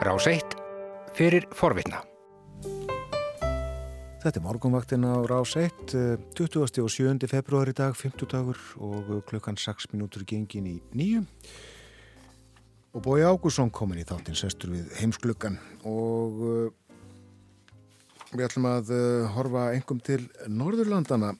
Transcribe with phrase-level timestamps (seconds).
[0.00, 0.54] Rás 1
[1.12, 1.98] fyrir forvitna.
[4.22, 5.92] Þetta er morgunvaktin á Rás 1,
[6.32, 6.80] 20.
[6.80, 7.28] og 7.
[7.28, 11.20] februari dag, 50 dagur og klukkan 6 minútur gengin í nýju.
[12.96, 16.72] Og Bói Ágússon komin í þáttinn sestur við heimsklukkan og uh,
[18.32, 21.34] við ætlum að uh, horfa engum til Norðurlandana.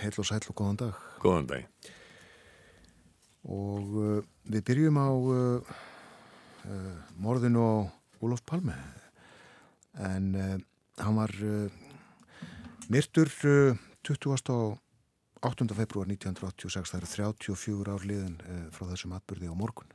[0.00, 1.08] Heil og sæl og góðan dag.
[1.20, 1.88] Góðan dag.
[3.44, 3.98] Og
[4.48, 5.08] við byrjum á
[7.20, 7.74] morðinu á
[8.24, 8.76] Úlof Palme
[10.00, 10.30] en
[10.98, 11.34] hann var
[12.92, 13.30] Myrtur
[14.04, 14.50] 20.
[14.52, 14.78] og
[15.44, 15.66] 8.
[15.76, 19.90] februar 1986, það eru 34 ár liðin eh, frá þessum atbyrði á morgun.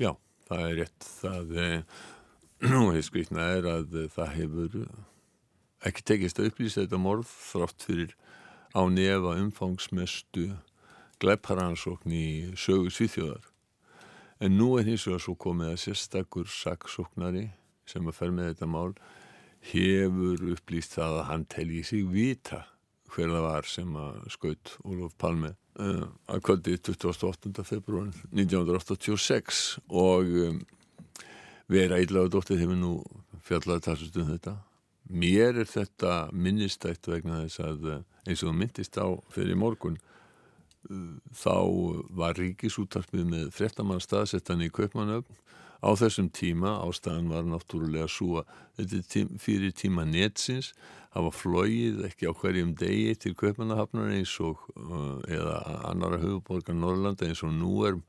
[0.00, 0.14] Já,
[0.48, 1.08] það er rétt.
[1.20, 4.78] Það er, skritna er að það hefur
[5.86, 8.16] ekki tekist að upplýsa þetta morð þrátt fyrir
[8.72, 10.48] á nefa umfangsmestu
[11.20, 12.26] gleiparansókn í
[12.60, 13.44] sögu svíþjóðar.
[14.40, 17.46] En nú er hins vegar svo komið að sérstakur saksóknari
[17.88, 18.90] sem að fer með þetta mál
[19.72, 22.66] hefur upplýst það að hann telji sig vita
[23.14, 27.64] hver það var sem að skaut Ólf Palme uh, að kvöldi 28.
[27.64, 30.60] februar 1986 og um,
[31.72, 32.92] vera ídlaðu dóttið hefur nú
[33.46, 34.56] fjallaði talsust um þetta
[35.06, 39.96] mér er þetta minnistætt vegna þess að uh, eins og myndist á fyrir morgun
[41.34, 41.56] þá
[42.18, 45.42] var ríkisútarpið með frettamann staðsettan í Kaupmannöfn
[45.84, 50.72] á þessum tíma ástæðan var náttúrulega svo að þetta tím, fyrir tíma netsins
[51.16, 57.28] hafa flóið ekki á hverjum degi til Kaupmannahafnar eins og uh, eða annara höfuborgar Norrlanda
[57.28, 58.00] eins og nú er.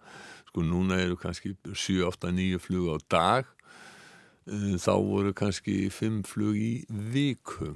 [0.49, 3.51] Sko núna eru kannski 7, 8, 9 flug á dag.
[4.47, 7.75] Uh, þá voru kannski 5 flug í viku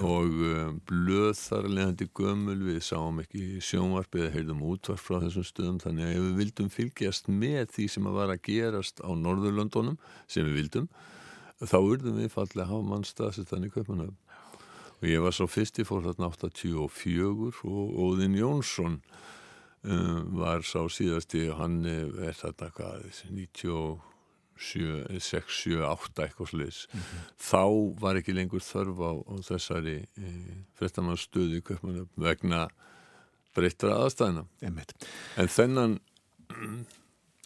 [0.00, 5.46] og um, blöð þar leðandi gömul við sáum ekki sjónvarp eða heyrðum útvarp frá þessum
[5.46, 9.10] stöðum þannig að ef við vildum fylgjast með því sem að var að gerast á
[9.12, 9.98] Norðurlöndunum
[10.30, 10.88] sem við vildum
[11.60, 14.16] þá urðum við fallið að hafa mannstafsist þannig köpmanöfn
[15.00, 19.00] og ég var svo fyrst í fór þarna 84 og Óðinn Jónsson
[19.84, 24.09] um, var sá síðasti og hann er þarna hvað 90
[24.60, 27.32] 6, 7, 8 eitthvað sluðis mm -hmm.
[27.50, 27.64] þá
[28.00, 30.30] var ekki lengur þörf á, á þessari e,
[30.78, 31.62] frettamannstöðu
[32.16, 32.68] vegna
[33.56, 34.94] breyttra aðstæðina Einmitt.
[35.36, 36.00] en þennan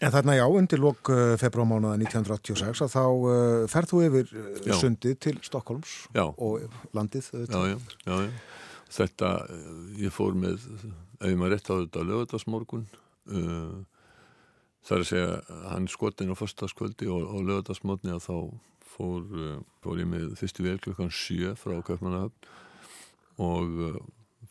[0.02, 4.48] En þarna já, undir lók uh, februarmánaða 1986 að þá uh, ferð þú yfir uh,
[4.66, 4.75] Já.
[4.81, 8.31] sundið til Stokkólms og landið já, já, já, já.
[8.91, 9.31] þetta,
[10.02, 10.66] ég fór með
[11.20, 12.86] ef ég maður rétt á þetta lögadagsmorgun
[13.31, 13.84] uh,
[14.84, 18.36] það er að segja hann skotin á förstaskvöldi og, og lögadagsmorgni að þá
[18.94, 22.52] fór, uh, fór ég með fyrstu vel klukkan 7 frá Kaupmannahöfn
[23.44, 23.98] og uh,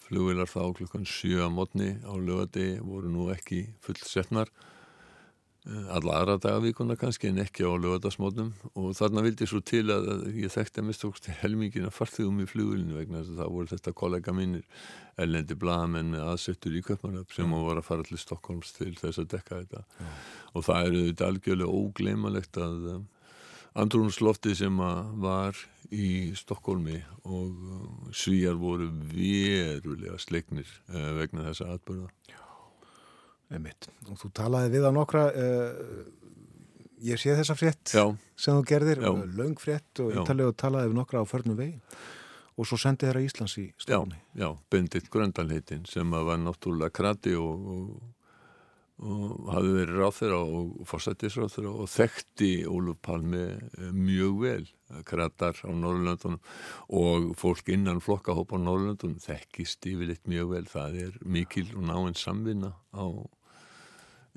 [0.04, 4.52] flugvilar þá klukkan 7 að morgni á lögadi voru nú ekki fullsetnar
[5.64, 10.26] alla aðra dagavíkuna kannski en ekki á lögadagsmótnum og þarna vildi svo til að, að
[10.42, 14.36] ég þekkti að mistókst helmingina farþugum í flugulinu vegna þess að það voru þetta kollega
[14.36, 14.66] mínir
[15.24, 17.64] ellendi blaðamenn með aðsettur í Köpmanöf sem mm.
[17.64, 20.14] voru að fara til Stokkólms til þess að dekka þetta mm.
[20.52, 23.10] og það eru þetta algjörlega ógleimalegt að um,
[23.86, 24.86] andrúnsloftið sem
[25.24, 26.12] var í
[26.44, 32.12] Stokkólmi og um, svíjar voru verulega sleiknir uh, vegna þessa atbyrða
[33.52, 33.90] Einmitt.
[34.10, 36.04] Og þú talaði við á nokkra, uh,
[37.04, 38.06] ég sé þessa frétt Já,
[38.40, 39.12] sem þú gerðir, Já.
[39.38, 40.22] löng frétt og Já.
[40.24, 41.80] ítalegu talaði við nokkra á förnum vegi
[42.54, 44.18] og svo sendið þeirra Íslands í já, stofni.
[44.38, 47.88] já, Bendit Gröndalheitin sem að var náttúrulega krati og, og,
[49.02, 54.68] og hafði verið ráþeira og fórsættisráþeira og þekkti Óluf Palmi eh, mjög vel
[55.08, 56.38] kratar á Norrlöndunum
[56.94, 62.20] og fólk innan flokkahóp á Norrlöndunum þekkist yfirleitt mjög vel það er mikil og náinn
[62.20, 63.06] samvinna á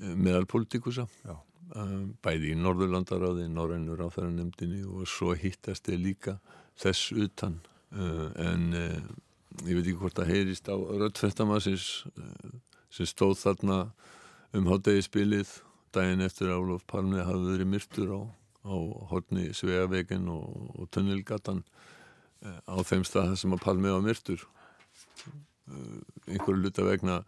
[0.01, 1.37] eh, meðal politikusa Já.
[1.77, 6.37] um, bæði í Norðurlandaráði, Norrænur áþæranemdini og svo hittast þeir líka
[6.77, 7.61] þess utan
[7.97, 8.73] en
[9.63, 12.57] ég veit ekki hvort það heyrist á röddfettamassins uh,
[12.93, 13.77] sem stóð þarna
[14.57, 15.51] um hátdegispilið
[15.95, 18.21] daginn eftir að Ólaf Palmi hafði verið myrtur á,
[18.67, 18.75] á
[19.11, 24.43] horni Sveavegin og, og Tunnelgatan uh, á þeim stað sem að Palmi var myrtur.
[25.67, 27.21] Uh, einhverju luta vegna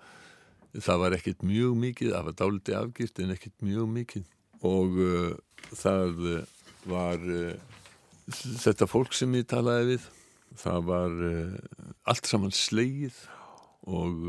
[0.78, 4.30] það var ekkert mjög mikið, það var dáliti afgift en ekkert mjög mikið.
[4.68, 6.24] Og uh, það
[6.90, 7.76] var uh,
[8.30, 10.10] þetta fólk sem ég talaði við
[10.60, 11.54] það var uh,
[12.10, 13.16] allt saman slegið
[13.90, 14.26] og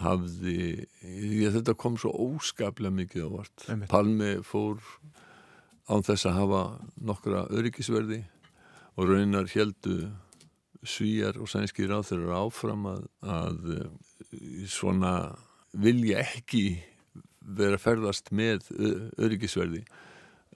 [0.00, 3.66] hafði ég, þetta kom svo óskaplega mikið á vart.
[3.90, 4.80] Palmi fór
[5.90, 6.62] án þess að hafa
[7.02, 8.22] nokkra öryggisverði
[8.96, 10.12] og raunar heldu
[10.82, 13.90] svíjar og sænskir þeirra áfram að, að uh,
[14.66, 15.12] svona
[15.72, 16.80] vilja ekki
[17.42, 18.68] vera ferðast með
[19.18, 19.84] öryggisverði.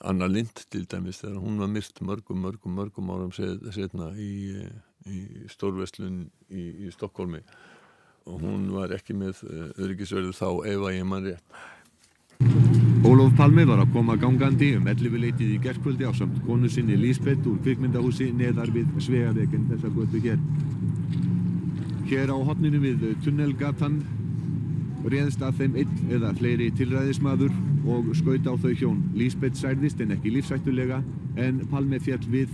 [0.06, 4.66] Anna Lind til dæmis þegar hún var myrt mörgum, mörgum, mörgum áram setna í,
[5.08, 7.40] í Stórveslun í, í Stokkólmi
[8.26, 11.64] hún var ekki með eh, öryggisverðu þá ef að ég mann rétt.
[13.06, 16.96] Ólóf Palmi var að koma gangandi um 11 leitið í gerðkvöldi á samt konu sinni
[16.98, 20.40] Lísbeth úr kvikmyndahúsi neðar við Sveavegin þessa götu hér.
[22.10, 24.00] Hér á hotninu við Tunnelgatan
[25.06, 27.54] réðst að þeim einn eða fleiri tilræðismadur
[27.86, 28.98] og skaut á þau hjón.
[29.14, 30.98] Lísbeth særðist en ekki lífsættulega
[31.38, 32.50] en Palmi fjall við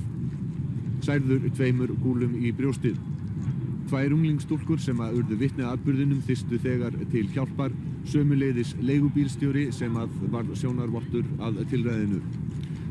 [1.03, 3.01] særður tveimur gúlum í brjóstið.
[3.93, 7.75] Tvær unglingstúlkur sem að urðu vittnið atbyrðinum þýstu þegar til hjálpar
[8.09, 12.23] sömuleiðis leigubílstjóri sem að var sjónarvortur að tilræðinu.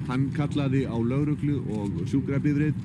[0.06, 2.77] Hann kallaði á lauruglu og sjúkrabifrið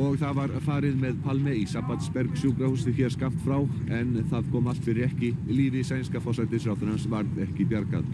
[0.00, 3.58] og það var farið með Palme í Sabbatsberg sjúkrahúsi hér skapt frá
[4.00, 5.34] en það kom allt fyrir ekki.
[5.52, 8.08] Lífi sænska fósættisráþurans varð ekki bjargað.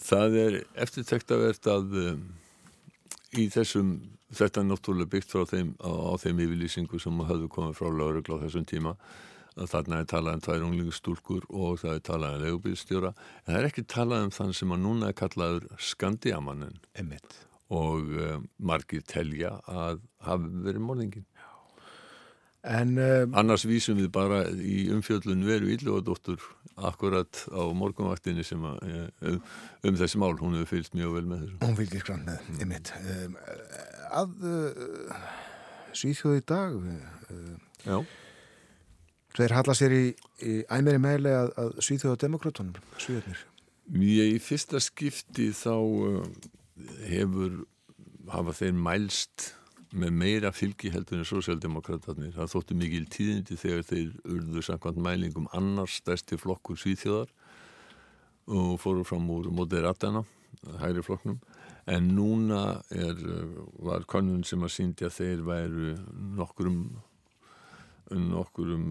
[0.00, 2.24] Það er eftirtektavert að um,
[3.38, 3.92] í þessum,
[4.34, 8.36] þetta er náttúrulega byggt frá þeim, á, á þeim yfirlýsingu sem hafðu komið frá lauruglu
[8.36, 8.96] á þessum tíma
[9.52, 13.58] að þarna er talað um tvær unglingstúlkur og það er talað um legubilstjóra en það
[13.58, 16.78] er ekki talað um þann sem að núna er kallaður skandiamannin
[17.72, 21.28] og um, margir telja að hafi verið morðingin
[22.62, 26.40] en, um, annars vísum við bara í umfjöldun veru Ílluadóttur
[26.76, 28.80] akkurat á morgunvaktinni sem að,
[29.28, 29.38] um,
[29.88, 31.60] um þessi mál, hún hefur fylgt mjög vel með þessu.
[31.64, 32.92] Hún fylgir grann með, einmitt.
[33.02, 33.38] Um,
[34.22, 35.22] að uh,
[35.92, 38.02] Svíþjóði í dag uh,
[39.32, 40.04] Þeir halla sér í,
[40.44, 43.46] í æmeri meðli að, að Svíþjóða demokratunum, Svíðarnir.
[44.02, 46.26] Ég í fyrsta skipti þá uh,
[47.08, 47.62] hefur,
[48.32, 49.52] hafa þeir mælst
[49.92, 52.32] með meira fylgi heldur en sósjaldemokratarnir.
[52.36, 57.32] Það þóttu mikil tíðindi þegar þeir urðu samkvæmt mælingum annars stærsti flokkur Svíþjóðar
[58.52, 60.24] og fóru fram úr moderatana,
[60.80, 61.38] hægri flokknum.
[61.90, 63.18] En núna er,
[63.82, 65.96] var konun sem að síndi að þeir væru
[66.38, 66.84] nokkurum
[68.12, 68.86] nokkur um,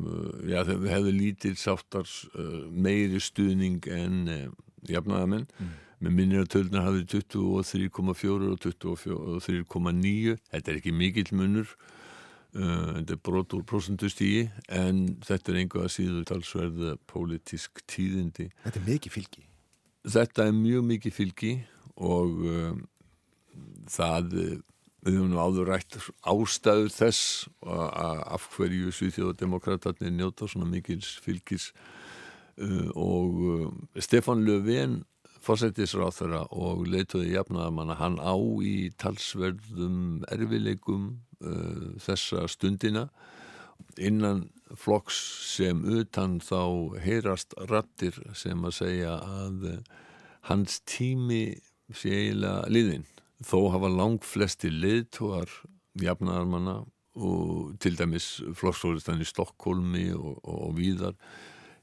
[0.49, 4.45] já þau hefðu lítil sáttars uh, meiri stuðning en uh,
[4.89, 5.71] jafnaðamenn mm.
[6.01, 13.15] Með minnir að tölna hafði 23,4 og 23,9 þetta er ekki mikill munur uh, þetta
[13.15, 14.47] er brot úr prosentustígi
[14.81, 18.49] en þetta er einhvað síður talsverða pólitísk tíðindi.
[18.65, 19.45] Þetta er mikið fylgi.
[20.09, 21.53] Þetta er mjög mikið fylgi
[22.01, 22.43] og
[23.91, 24.35] það
[25.01, 25.95] Við höfum áður rætt
[26.29, 31.71] ástæður þess af hverju Svíþjóðdemokraterni njóta svona mikils fylgis
[32.61, 33.63] uh, og uh,
[33.97, 34.99] Stefan Löfven
[35.41, 41.07] fórsættisráð þeirra og leituði jafnaðamanna hann á í talsverðum erfileikum
[41.41, 43.07] uh, þessa stundina.
[43.97, 44.45] Innan
[44.77, 45.17] flokks
[45.55, 49.81] sem utan þá heyrast rattir sem að segja að uh,
[50.51, 51.57] hans tími
[51.91, 53.07] sé eiginlega liðinn.
[53.41, 55.49] Þó hafa lang flesti liðtóar
[55.99, 56.83] jafnarmanna
[57.17, 61.17] og til dæmis flokksfóristan í Stokkólmi og, og, og víðar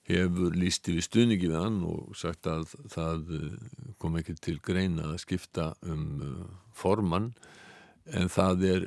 [0.09, 3.57] hefur lísti við stuðningi við hann og sagt að það eh,
[4.01, 6.45] kom ekki til greina að skipta um uh,
[6.77, 7.33] formann
[8.17, 8.87] en það er,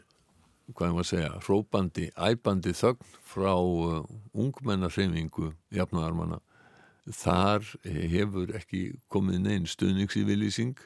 [0.74, 4.02] hvað ég maður að segja, hrópandi, æpandi þögn frá uh,
[4.34, 6.40] ungmennarreimingu jafnarmanna.
[7.12, 10.78] Þar hefur ekki komið neinn stuðningsívilísing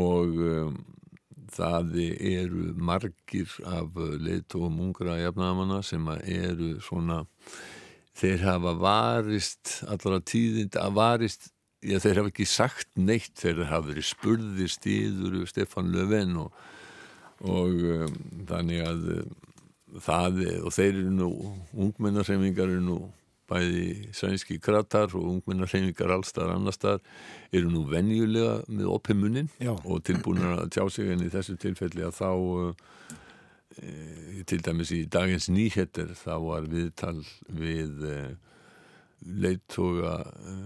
[0.00, 0.78] og um,
[1.52, 7.24] það eru margir af leiðtóum ungra jafnamanna sem eru svona
[8.20, 11.50] þeir hafa varist allra tíðind að varist
[11.80, 16.58] já, þeir hafa ekki sagt neitt þeir hafa verið spurðir stíður Stefan Löfven og,
[17.40, 18.18] og um,
[18.50, 19.38] þannig að um,
[20.04, 21.30] það, og þeir eru nú
[21.86, 23.00] ungmennarseimingar eru nú
[23.50, 27.00] bæði sænski kratar og ungminnarreiningar allstar annarstar
[27.52, 32.16] eru nú venjulega með oppimunnin og tilbúin að tjá sig en í þessu tilfelli að
[32.20, 32.68] þá e,
[34.50, 37.20] til dæmis í dagens nýhettir þá var viðtal
[37.54, 38.16] við e,
[39.20, 40.56] leittoga e,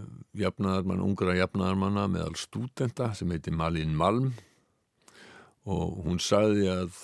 [0.40, 4.32] jafnaðarmann, ungra jafnaðarmanna meðal stúdenta sem heiti Malin Malm
[5.68, 6.96] og hún sagði að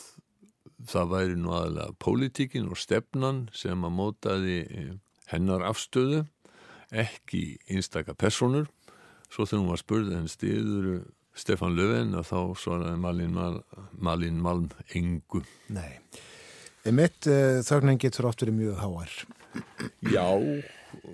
[0.88, 4.58] það væri nú aðalega pólitíkin og stefnan sem að mótaði
[5.30, 6.24] hennar afstöðu,
[6.90, 8.68] ekki einstakar personur.
[9.30, 10.88] Svo þegar hún var spurð en stiður
[11.36, 13.60] Stefan Löfven að þá svaraði Malin, Mal,
[13.98, 15.42] Malin Malm engu.
[15.72, 16.00] Nei.
[16.88, 19.16] Emitt uh, þögnin getur oft verið mjög hávær.
[20.10, 20.26] Já,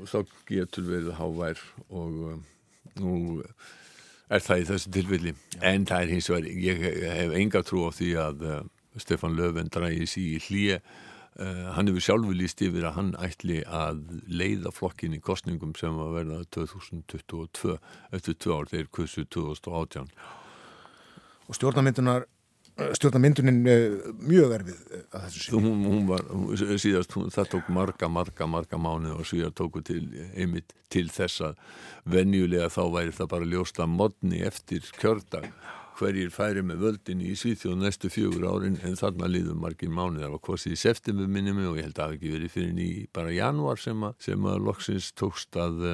[0.07, 0.19] þá
[0.49, 2.39] getur verið hávær og uh,
[3.03, 3.17] nú
[4.27, 5.35] er það í þessu tilfelli.
[5.57, 5.61] Já.
[5.73, 6.87] En það er hins vegar, ég
[7.21, 8.63] hef enga trú á því að uh,
[9.03, 10.81] Stefan Löfven drægis í hlýja
[11.37, 15.99] Uh, hann hefur sjálfur líst yfir að hann ætli að leiða flokkin í kostningum sem
[16.00, 17.75] að verða 2022
[18.16, 20.09] eftir tvö ár, þeir kussu 2018
[21.47, 22.25] og stjórnamyndunar
[22.76, 24.81] stjórnamyndunin mjög erfið
[25.16, 29.14] að þessu síðan hún, hún var, hún, síðast hún, það tók marga, marga, marga mánu
[29.16, 30.02] og svíjar tóku til,
[30.37, 31.62] einmitt til þess að
[32.16, 35.49] venjulega þá væri það bara ljósta modni eftir kjördag
[35.97, 40.43] hverjir færi með völdin í Svíþjóð næstu fjögur árin en þarna liður margir mánuðar og
[40.47, 43.81] hvort í september minnum og ég held að það ekki verið fyrir ný bara januar
[43.81, 45.87] sem að, sem að loksins tókst að,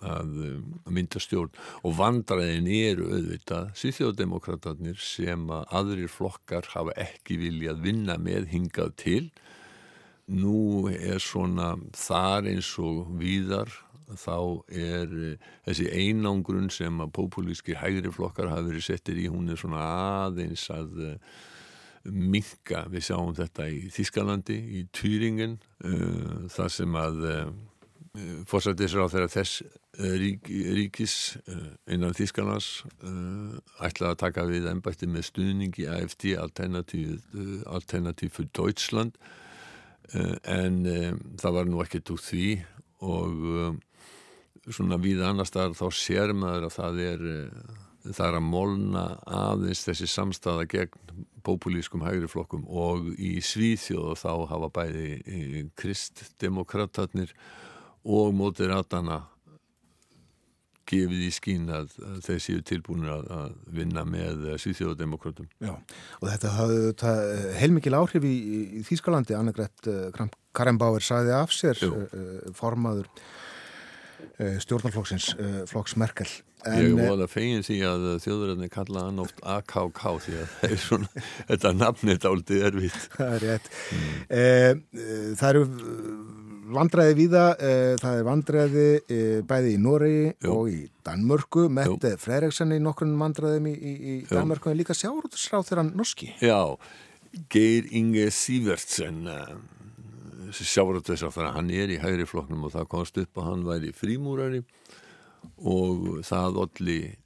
[0.00, 0.36] að,
[0.84, 1.56] að mynda stjórn.
[1.86, 8.94] Og vandraðin eru auðvitað Svíþjóðdemokraterni sem að aðrir flokkar hafa ekki viljað vinna með hingað
[9.02, 9.24] til.
[10.26, 13.70] Nú er svona þar eins og víðar
[14.14, 14.38] þá
[14.70, 19.60] er uh, þessi einangrun sem að populíski hægri flokkar hafi verið settir í, hún er
[19.60, 19.82] svona
[20.26, 21.14] aðeins að uh,
[22.06, 27.26] minka, við sjáum þetta í Þískalandi, í Týringen uh, það sem að
[28.48, 29.58] fórsættisra á þeirra þess
[30.16, 31.16] rík, ríkis
[31.92, 32.86] innan Þískalans
[33.84, 39.18] ætlaði að taka við ennbætti með stuðning í AFD Alternativ, für Deutschland.
[40.48, 40.80] En
[41.36, 42.46] það var nú ekkert úr því
[43.04, 43.76] og
[44.70, 47.26] svona við annar staðar þá sér maður að það er
[48.14, 54.32] það er að molna aðeins þessi samstaða gegn populískum hægri flokkum og í Svíþjóð þá
[54.50, 57.32] hafa bæði kristdemokratatnir
[58.06, 59.24] og mótir aðdana
[60.86, 65.48] gefið í skín að þeir séu tilbúinir að, að vinna með Svíþjóðdemokratum.
[65.58, 65.72] Já,
[66.20, 67.14] og þetta hafði
[67.58, 68.34] heilmikil áhrif í,
[68.78, 69.90] í Þýskalandi, Annegret
[70.54, 71.90] Karembauer saði af sér Jú.
[72.54, 73.10] formaður
[74.62, 75.32] stjórnarflokksins,
[75.70, 76.28] flokks Merkel.
[76.66, 80.80] En, ég voru að fegin því að þjóðurinn kalla hann oft AKK því að er
[80.82, 83.04] svona, þetta nafnit áldið er vitt.
[83.18, 83.70] Það er rétt.
[83.92, 84.16] Mm.
[84.26, 85.62] E, það eru
[86.76, 90.18] vandræði viða, e, það er vandræði e, bæði í Nóri
[90.50, 95.68] og í Danmörku, Mette Freireksen í nokkrunum vandræðum í, í, í Danmörku en líka sjáurútisráð
[95.70, 96.32] þeirra norski.
[96.42, 96.74] Já,
[97.52, 99.22] Geir Inge Sivertsen
[100.52, 104.62] sjáurútisráð hann er í hægri flokknum og það komst upp að hann væri frímúrari
[105.56, 107.16] og það allir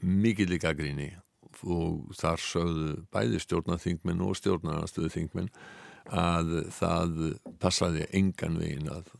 [0.00, 1.10] mikið líka gríni
[1.60, 5.50] og þar sögðu bæði stjórnarþingmenn og stjórnarnarstöðu þingmenn
[6.10, 7.18] að það
[7.60, 9.12] passaði engan vegin að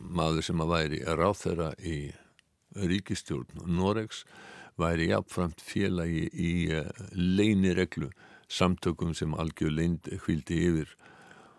[0.00, 1.98] maður sem að væri ráð þeirra í
[2.74, 4.24] ríkistjórn Noregs
[4.80, 6.52] væri jafnframt félagi í
[7.14, 8.10] leinireglu
[8.50, 9.70] samtökum sem algjör
[10.24, 10.96] hvildi yfir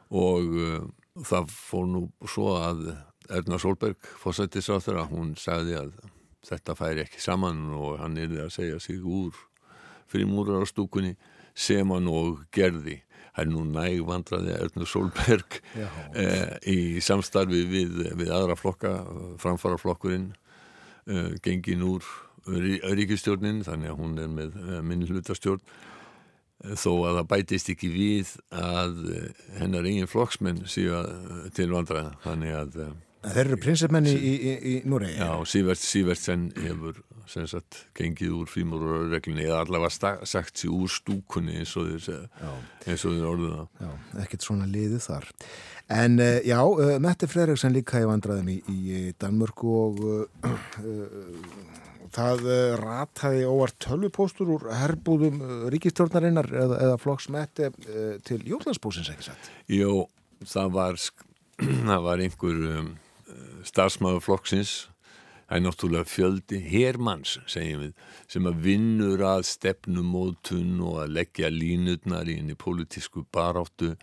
[0.09, 0.83] og uh,
[1.23, 2.89] það fór nú svo að
[3.33, 5.93] Erna Solberg fórsættis á þeirra, hún sagði að
[6.45, 9.33] þetta færi ekki saman og hann er að segja sig úr
[10.11, 11.15] frímúrar á stúkunni
[11.55, 12.99] sem hann og gerði.
[13.35, 18.93] Það er nú næg vandraði Erna Solberg eh, í samstarfi við, við aðra flokka
[19.41, 20.29] framfara flokkurinn
[21.09, 22.05] eh, gengin úr
[22.45, 25.63] ríkistjórnin þannig að hún er með eh, minni hlutastjórn
[26.63, 29.01] þó að það bætist ekki við að
[29.59, 31.01] hennar eigin flokksmenn séu
[31.55, 32.79] til vandraða þannig að
[33.25, 38.49] Þeir eru prinsipmenni í, í, í Núrei Já, Sívert Sívertsen hefur sem sagt gengið úr
[38.49, 41.95] frímúrarreglunni eða allavega sagt sér úr stúkunni eins og
[42.85, 43.89] þeir orðuna Já,
[44.21, 45.29] ekkert svona liðu þar.
[45.95, 50.59] En uh, já, uh, Mette Fredriksson líka í vandraðum í, í Danmörku og uh,
[52.15, 52.45] það
[52.79, 55.41] rataði óvart tölvupóstur úr herbúðum
[55.73, 57.71] ríkistjórnarinnar eða, eða flokks Mette
[58.25, 59.49] til Jóllandsbúsins, ekki satt?
[59.67, 60.05] Jó,
[60.45, 61.01] það var
[61.89, 62.93] það var einhver um,
[63.65, 64.75] starfsmaður flokksins
[65.45, 67.91] það er náttúrulega fjöldi hermanns segjum við,
[68.31, 73.93] sem að vinnur að stefnumótun og að leggja línutnar í henni pólitísku baráttu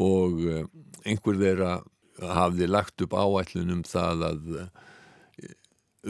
[0.00, 0.38] og
[1.02, 1.72] einhver þeirra
[2.20, 4.54] hafði lagt upp áætlunum það að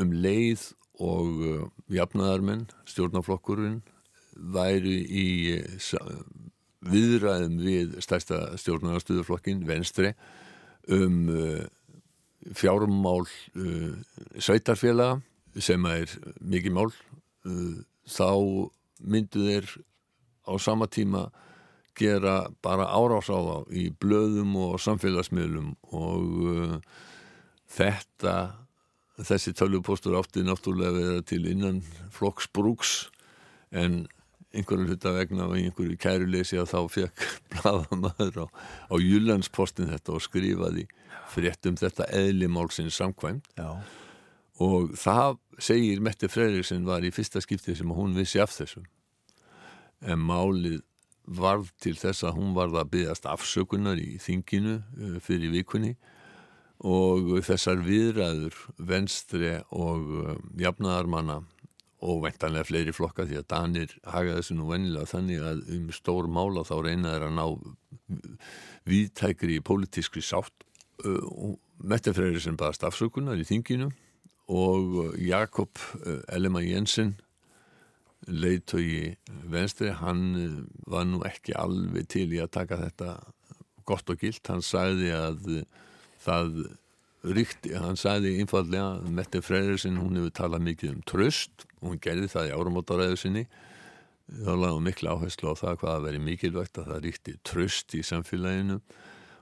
[0.00, 0.68] um leið
[1.00, 1.40] og
[1.90, 3.80] jafnaðarmenn, stjórnaflokkurinn
[4.52, 5.28] væri í
[6.90, 10.12] viðræðum við stærsta stjórnarstuðuflokkin, venstri
[10.92, 11.26] um
[12.56, 13.92] fjármál uh,
[14.38, 15.20] sveitarfélaga
[15.60, 17.76] sem er mikið mál uh,
[18.08, 18.30] þá
[19.00, 19.68] myndu þeir
[20.48, 21.28] á sama tíma
[21.98, 26.76] gera bara árás á þá í blöðum og samfélagsmiðlum og uh,
[27.70, 28.36] þetta
[29.20, 31.82] þessi tölvupóstur átti náttúrulega verið til innan
[32.14, 33.10] flokksbrúks
[33.76, 34.06] en
[34.54, 38.46] einhverju hluta vegna og einhverju kæruleysi að þá fekk bladamæður á,
[38.90, 40.86] á Júlandspostin þetta og skrifaði
[41.30, 43.46] frétt um þetta eðlimálsins samkvæmt.
[43.58, 43.78] Já.
[44.60, 48.88] og það segir Mette Freyriksson var í fyrsta skiptið sem hún vissi af þessum
[50.00, 50.80] en málið
[51.30, 55.94] varð til þess að hún varð að byggast afsökunar í þinginu uh, fyrir vikunni.
[56.80, 58.56] Og þessar viðræður
[58.88, 61.42] venstri og uh, jafnaðarmanna
[62.00, 66.28] og ventanlega fleiri flokka því að Danir haga þessu nú vennilega þannig að um stór
[66.32, 67.46] mála þá reynaður að ná
[68.88, 70.64] viðtækri í pólitískri sátt
[71.04, 73.86] uh, og Mette Freyrisson baðast afsökunar í þinginu.
[74.52, 75.78] Og Jakob
[76.28, 77.14] Elema Jensen
[78.28, 79.14] leiðtögi
[79.48, 83.14] venstri, hann var nú ekki alveg til í að taka þetta
[83.88, 85.48] gott og gilt, hann sagði að
[86.20, 86.60] það
[87.24, 92.30] ríkti, hann sagði einfallega Mette Freyriðsson, hún hefur talað mikið um tröst og hún gerði
[92.32, 93.44] það í áramótaræðu sinni.
[94.30, 98.02] Þá lagði miklu áherslu á það hvað að veri mikilvægt að það ríkti tröst í
[98.06, 98.80] samfélaginu.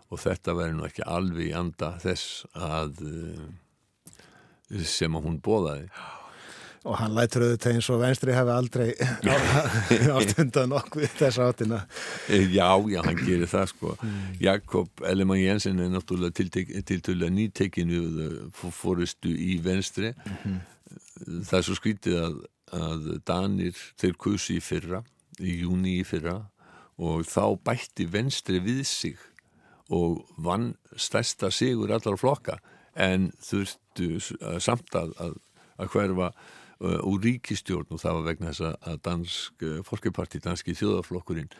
[0.08, 5.90] Og þetta veri nú ekki alveg í anda þess að eh, sem að hún bóðaði
[6.88, 8.86] og hann lætur auðvitað eins og venstri hefði aldrei
[10.16, 11.82] ástundan okkur þess áttina.
[12.32, 13.94] Eh, Já, já, hann gerir það sko.
[14.40, 16.32] Jakob Ellemann Jensen er náttúrulega
[16.88, 18.36] tiltölulega nýtekinu eh,
[18.72, 20.58] fórustu í venstri mm -hmm.
[21.44, 22.38] það er svo skvítið að,
[22.72, 25.02] að Danir þeir kursi í fyrra
[25.40, 26.40] í júni í fyrra
[26.98, 29.18] og þá bætti venstri við sig
[29.88, 32.58] og vann stærsta sigur allar flokka
[32.96, 34.18] en þurftu
[34.60, 35.36] samt að, að,
[35.78, 36.32] að hverfa
[36.78, 41.50] úr ríkistjórn og það var vegna þess að dansk uh, fólkeparti, danski þjóðaflokkurinn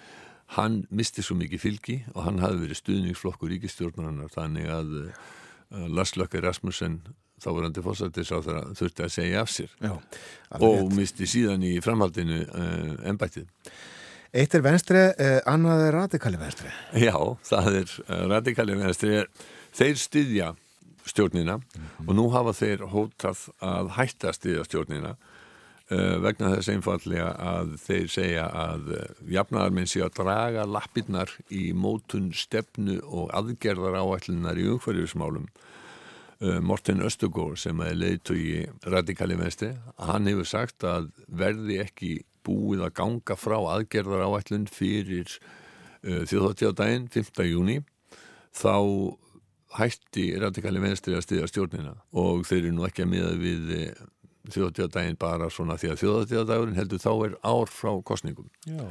[0.56, 6.14] hann misti svo mikið fylgi og hann hafði verið stuðningsflokkur ríkistjórnarinnar þannig að uh, Lars
[6.16, 7.02] Lökke Rasmussen
[7.38, 9.92] þá til fórsættis á það þurfti að segja af sér Já,
[10.58, 10.96] og veit.
[10.96, 13.50] misti síðan í framhaldinu uh, ennbættið
[14.38, 16.72] Eitt er venstri, uh, annað er radikali venstri
[17.04, 17.14] Já,
[17.50, 17.94] það er
[18.32, 19.20] radikali venstri
[19.76, 20.54] þeir styðja
[21.08, 22.08] stjórnina mm -hmm.
[22.08, 25.16] og nú hafa þeir hótað að hætta stiðja stjórnina
[25.90, 29.04] uh, vegna þess einfallega að þeir segja að uh,
[29.36, 35.48] jafnaðarminn sé að draga lappirnar í mótun stefnu og aðgerðar áætlunar í umhverjusmálum
[36.40, 42.24] uh, Morten Östugór sem er leiðt í radikali venstri, hann hefur sagt að verði ekki
[42.44, 45.38] búið að ganga frá aðgerðar áætlun fyrir
[45.98, 47.42] þjóðhóttíðadaginn 5.
[47.44, 47.80] júni
[48.54, 48.78] þá
[49.76, 54.04] hætti radikali venstri að stiðja stjórnina og þeir eru nú ekki að miða við eh,
[54.54, 58.84] þjóðtíðadaginn bara svona því að þjóðtíðadagurinn heldur þá er ár frá kostningum Já.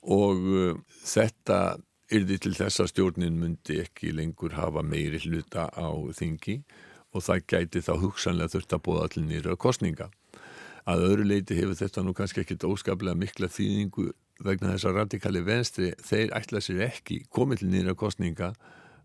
[0.00, 1.60] og uh, þetta
[2.14, 6.60] yrði til þess að stjórnin myndi ekki lengur hafa meiri hluta á þingi
[7.16, 10.10] og það gæti þá hugsanlega þurft að búa allir nýra kostninga.
[10.86, 14.10] Að öðru leiti hefur þetta nú kannski ekkit óskaplega mikla þýðingu
[14.46, 18.52] vegna þess að radikali venstri þeir ætla sér ekki komið til nýra kostninga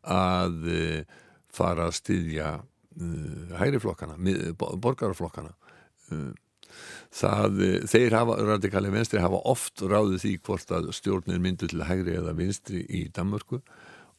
[0.07, 1.17] að eh,
[1.51, 4.15] fara að styðja uh, hægriflokkana,
[4.55, 5.51] borgarflokkana
[6.15, 6.31] uh,
[7.11, 7.59] það,
[7.91, 12.35] þeir hafa, radikali venstri hafa oft ráðið því hvort að stjórnir myndu til hægri eða
[12.37, 13.59] vinstri í Danmörku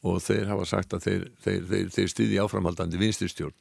[0.03, 3.57] og þeir hafa sagt að þeir, þeir, þeir, þeir styðja áframhaldandi vinstri stjórn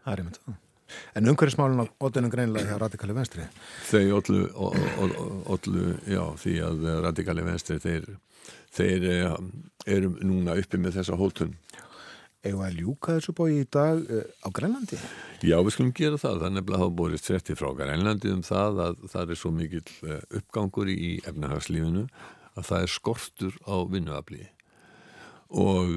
[0.00, 0.69] Það er einmitt það
[1.18, 3.46] En umhverfismálun á ótunum greinlega hjá radikali venstri?
[3.90, 4.42] Þau öllu,
[5.56, 8.10] öllu, já, því að radikali venstri þeir
[8.70, 9.36] þeir eh,
[9.90, 11.56] eru núna uppi með þessa hótun
[12.40, 14.96] Eða ljúka þessu bói í dag uh, á Grænlandi?
[15.44, 16.38] Já, við skulum gera það.
[16.38, 19.90] Það er nefnilega hafa bórið svetti frá Grænlandi um það að það er svo mikill
[20.06, 22.06] uh, uppgangur í efnahagslífinu
[22.56, 24.46] að það er skortur á vinnuafli.
[25.60, 25.92] Og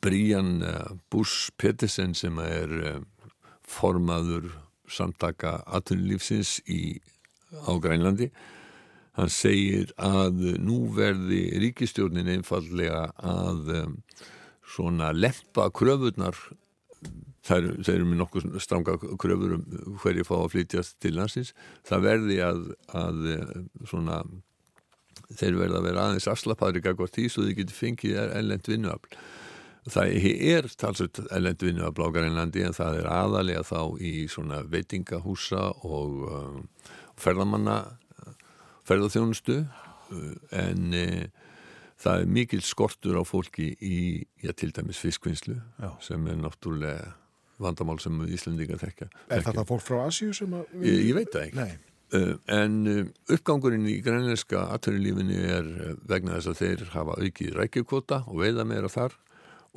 [0.00, 0.62] Brian
[1.12, 2.72] Bush Pettersen sem er
[3.68, 4.48] formaður
[4.88, 6.58] samtaka aðtunlífsins
[7.52, 8.30] á Grænlandi.
[9.18, 13.96] Hann segir að nú verði ríkistjórnin einfallega að um,
[14.68, 16.36] svona lempa kröfurnar,
[17.48, 19.64] það eru með nokkuð stranga kröfur um
[20.02, 21.54] hverju fá að flytjast til landsins,
[21.88, 22.62] það verði að,
[23.00, 23.20] að
[23.90, 24.20] svona,
[25.32, 29.18] þeir verða að vera aðeins afslapaðri gagvar því svo þið getur fengið ellend vinnuafl.
[29.88, 30.14] Það
[30.52, 36.24] er talsveit ellend vinnuafl á Grænlandi en það er aðalega þá í svona veitingahúsa og
[36.28, 36.62] um,
[37.18, 37.78] ferðamanna
[38.88, 41.06] ferðarþjónustu uh, en e,
[42.00, 43.98] það er mikil skortur á fólki í,
[44.42, 45.90] já, til dæmis fiskvinnslu já.
[46.04, 47.14] sem er náttúrulega
[47.58, 49.08] vandamál sem Íslandingar þekka.
[49.34, 50.68] Er þetta fólk frá Asjú sem að...
[50.84, 51.78] Ég, ég veit það ekki.
[52.08, 53.00] Uh, en uh,
[53.34, 55.66] uppgangurinn í grænleiska aðtörnulífinni er
[56.08, 59.18] vegna þess að þeir hafa aukið rækjukvota og veiða meira þar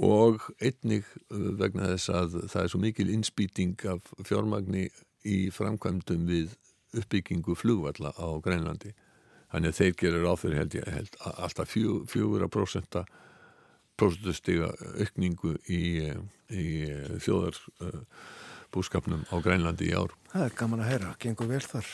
[0.01, 4.87] og einnig uh, vegna þess að það er svo mikil innspýting af fjármagni
[5.27, 6.55] í framkvæmdum við
[6.97, 8.95] uppbyggingu flugvalla á Grænlandi.
[9.51, 13.03] Þannig að þeir gerur áfyrir held ég held, alltaf fjögur að prosenta
[13.99, 16.09] prosentustiga aukningu í,
[16.49, 16.65] í
[17.21, 18.01] þjóðar uh,
[18.73, 20.15] búskapnum á Grænlandi í ár.
[20.33, 21.93] Það er gaman að heyra, gengur vel þar.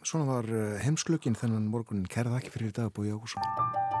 [0.00, 0.46] Svona var
[0.80, 4.00] heimsklökin þennan morgunin kærða ekki fyrir dag búið Ágússon.